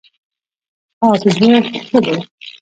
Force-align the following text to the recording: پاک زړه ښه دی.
پاک 0.99 1.21
زړه 1.33 1.51
ښه 1.85 1.99
دی. 2.05 2.15